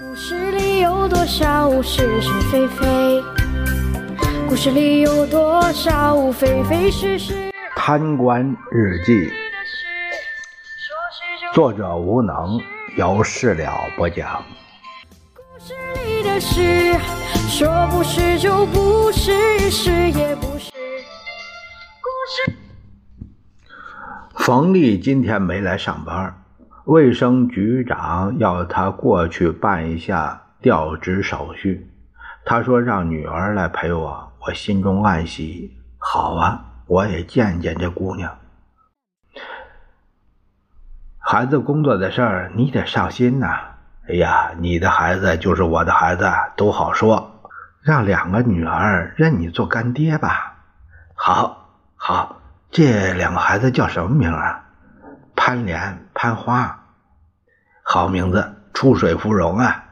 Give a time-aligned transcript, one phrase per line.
[0.00, 3.22] 故事里有多少是是非非？
[4.48, 7.52] 故事里有多少非非是是？
[7.76, 9.30] 贪官日记，
[11.52, 12.58] 作者无能，
[12.96, 14.42] 有事了不讲。
[15.34, 15.74] 故事
[16.06, 16.94] 里的事，
[17.50, 20.72] 说不是就不是，是也不是。
[22.00, 22.56] 故事。
[24.36, 26.41] 冯丽今天没来上班，
[26.84, 31.88] 卫生局长要他过去办一下调职手续。
[32.44, 35.76] 他说让女儿来陪我，我心中暗喜。
[35.98, 38.36] 好啊，我也见见这姑娘。
[41.18, 43.60] 孩子工作的事儿你得上心呐。
[44.08, 47.30] 哎呀，你的孩子就是我的孩子，都好说。
[47.80, 50.56] 让两个女儿认你做干爹吧。
[51.14, 52.38] 好，好。
[52.72, 54.64] 这两个孩子叫什么名啊？
[55.44, 56.94] 潘莲、潘花，
[57.82, 59.86] 好名字，出水芙蓉啊！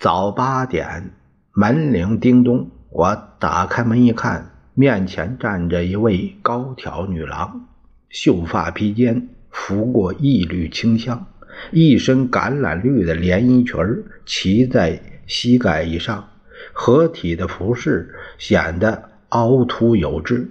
[0.00, 1.12] 早八点，
[1.52, 7.68] 门铃叮咚，我打开门一看，面前站着一位高挑女郎，
[8.08, 11.26] 秀发披肩，拂过一缕清香，
[11.70, 13.78] 一身橄榄绿的连衣裙
[14.26, 16.30] 骑在膝盖以上，
[16.72, 20.50] 合体的服饰显得凹凸有致。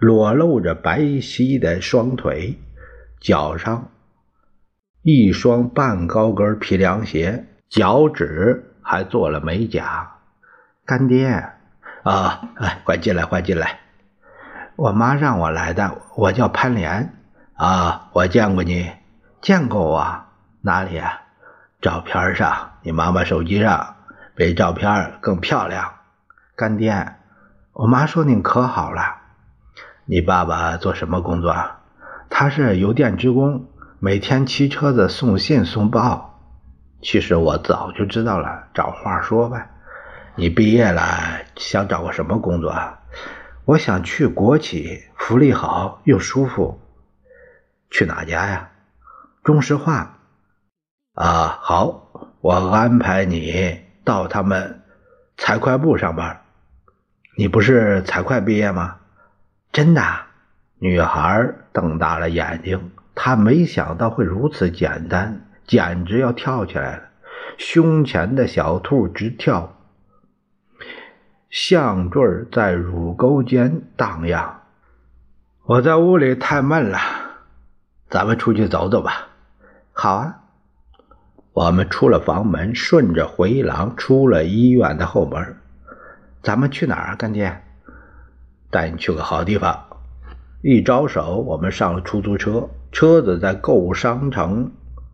[0.00, 2.58] 裸露着白皙的双腿，
[3.20, 3.88] 脚上
[5.02, 10.16] 一双半高跟皮凉鞋，脚趾还做了美甲。
[10.84, 11.50] 干爹
[12.04, 13.80] 啊，来，快进来，快进来！
[14.76, 17.14] 我妈让我来的，我叫潘莲
[17.54, 18.90] 啊，我见过你，
[19.40, 20.24] 见过我
[20.62, 21.22] 哪里啊？
[21.80, 23.96] 照片上，你妈妈手机上
[24.34, 25.92] 比照片更漂亮。
[26.56, 27.14] 干爹，
[27.72, 29.16] 我妈说您可好了。
[30.06, 31.54] 你爸爸做什么工作？
[32.30, 33.66] 他是邮电职工，
[33.98, 36.40] 每天骑车子送信送报。
[37.00, 39.70] 其实我早就知道了，找话说呗。
[40.34, 41.02] 你毕业了，
[41.56, 43.00] 想找个什么工作啊？
[43.64, 46.80] 我想去国企，福利好又舒服。
[47.90, 48.70] 去哪家呀？
[49.42, 50.18] 中石化。
[51.14, 54.82] 啊，好，我安排你到他们
[55.36, 56.42] 财会部上班。
[57.36, 58.96] 你不是财会毕业吗？
[59.72, 60.02] 真的，
[60.80, 67.02] 女孩瞪大了眼睛，她没想到会如此简单，简直要跳起来了，
[67.56, 69.74] 胸前的小兔直跳，
[71.50, 72.22] 项坠
[72.52, 74.62] 在乳沟间荡漾。
[75.64, 76.98] 我在屋里太闷了，
[78.08, 79.28] 咱们出去走走吧。
[79.92, 80.42] 好啊，
[81.52, 85.56] 我们出了房门，顺着回廊出了医院的后门。
[86.40, 87.64] 咱们去哪儿啊，干爹？
[88.70, 89.87] 带你去个好地方。
[90.60, 94.72] 一招手，我们上了出租车，车子在购物商城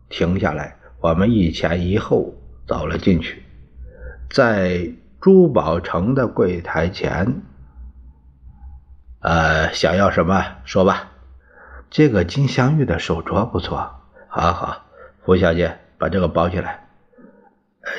[0.09, 2.33] 停下来，我们一前一后
[2.67, 3.43] 走了进去，
[4.29, 4.91] 在
[5.21, 7.43] 珠宝城的柜台前，
[9.19, 11.11] 呃，想要什么说吧。
[11.91, 14.85] 这个金镶玉的手镯不错，好好，
[15.21, 16.87] 胡小姐把这个包起来。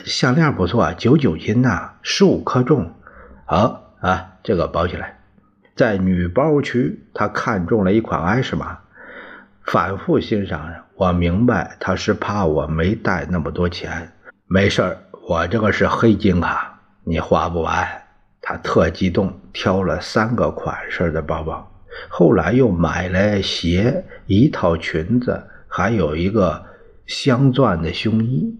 [0.04, 2.92] 项链不错，九九金呐，十五克重，
[3.44, 5.15] 好啊，这个包起来。
[5.76, 8.78] 在女包区，他看中了一款爱诗玛，
[9.62, 10.72] 反复欣赏。
[10.94, 14.10] 我明白他是怕我没带那么多钱。
[14.46, 14.96] 没事儿，
[15.28, 17.86] 我这个是黑金卡，你花不完。
[18.40, 21.70] 他特激动，挑了三个款式的包包，
[22.08, 26.64] 后来又买了鞋、一套裙子，还有一个
[27.04, 28.58] 镶钻的胸衣。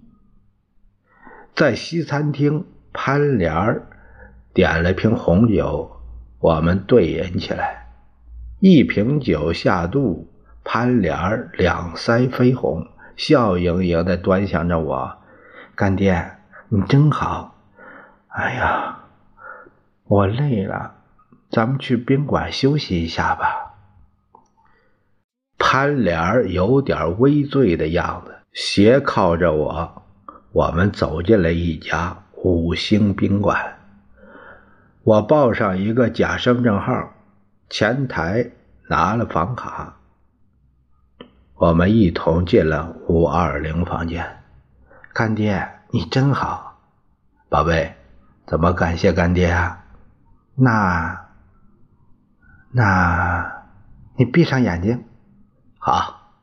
[1.55, 3.87] 在西餐厅，潘莲儿
[4.53, 5.96] 点了瓶红酒。
[6.39, 7.87] 我们对饮起来，
[8.59, 10.31] 一瓶酒下肚，
[10.63, 15.17] 潘莲儿两腮绯红，笑盈盈的端详着我。
[15.75, 16.37] 干爹，
[16.69, 17.55] 你真好。
[18.27, 18.99] 哎呀，
[20.05, 20.95] 我累了，
[21.49, 23.73] 咱们去宾馆休息一下吧。
[25.57, 30.03] 潘莲儿有点微醉的样子，斜靠着我，
[30.51, 33.76] 我们走进了一家五星宾馆。
[35.07, 37.13] 我报上一个假身份证号，
[37.69, 38.51] 前台
[38.89, 39.99] 拿了房卡，
[41.55, 44.43] 我们一同进了五二零房间。
[45.13, 46.81] 干爹，你真好，
[47.47, 47.93] 宝贝，
[48.45, 49.85] 怎么感谢干爹啊？
[50.55, 51.27] 那，
[52.73, 53.63] 那，
[54.17, 55.05] 你闭上眼睛。
[55.77, 56.33] 好，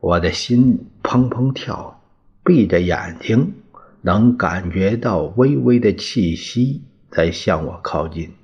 [0.00, 2.02] 我的心砰砰跳，
[2.42, 3.54] 闭着眼睛
[4.02, 6.84] 能感觉到微微的气息。
[7.10, 8.34] 在向我靠近，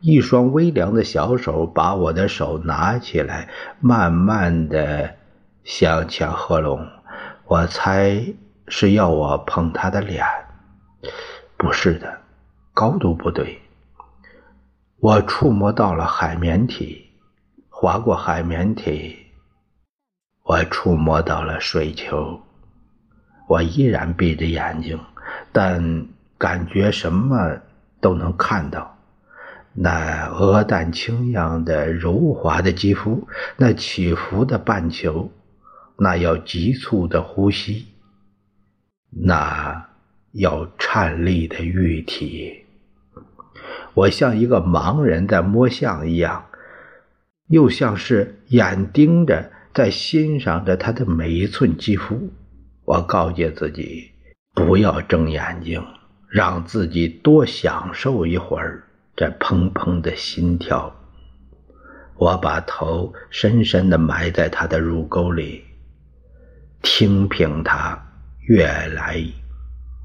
[0.00, 3.48] 一双微凉的小手把我的手拿起来，
[3.80, 5.14] 慢慢的
[5.64, 6.86] 向前合拢。
[7.46, 8.34] 我猜
[8.68, 10.24] 是要我碰他的脸，
[11.56, 12.20] 不是的，
[12.72, 13.60] 高度不对。
[15.00, 17.10] 我触摸到了海绵体，
[17.68, 19.16] 划过海绵体，
[20.42, 22.40] 我触摸到了水球。
[23.46, 24.98] 我依然闭着眼睛，
[25.52, 26.06] 但
[26.38, 27.58] 感觉什么
[28.04, 28.98] 都能看到。
[29.72, 35.32] 那鹅蛋青样的柔滑的肌肤，那起伏的半球，
[35.96, 37.86] 那要急促的呼吸，
[39.08, 39.88] 那
[40.32, 42.66] 要颤栗的玉体。
[43.94, 46.44] 我像一个盲人在摸象一样，
[47.48, 52.30] 又像是眼盯着，在欣赏着他的每一寸肌肤。
[52.84, 54.10] 我告诫自己，
[54.52, 55.82] 不要睁眼睛，
[56.34, 58.82] 让自己多享受一会儿
[59.14, 60.92] 这砰砰的心跳。
[62.16, 65.62] 我把头深深地埋在他的乳沟里，
[66.82, 67.96] 听凭他
[68.48, 69.24] 越来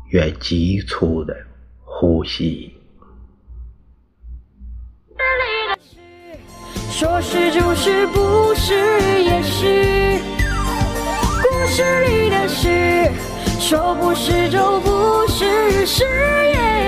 [0.10, 1.36] 越急促的
[1.84, 2.72] 呼吸。
[6.92, 8.76] 说是就是，不是
[9.24, 10.22] 也是。
[11.42, 12.68] 故事里的事，
[13.70, 16.79] 说不是就不是，誓言。